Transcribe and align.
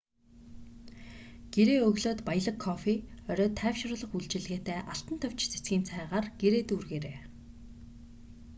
гэрээ 1.53 1.79
өглөөд 1.87 2.19
баялаг 2.29 2.57
кофе 2.65 2.93
оройд 3.31 3.53
тайвшруулах 3.61 4.11
үйлчилгээтэй 4.17 4.77
алтан 4.93 5.15
товч 5.21 5.39
цэцгийн 5.51 5.83
цайгаар 5.89 6.25
гэрээ 6.41 6.63
дүүргээрэй 6.67 7.17